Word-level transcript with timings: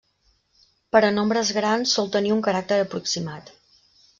Per 0.95 1.01
a 1.09 1.11
nombres 1.17 1.51
grans 1.57 1.93
sol 1.99 2.11
tenir 2.17 2.35
un 2.37 2.41
caràcter 2.51 2.81
aproximat. 2.89 3.57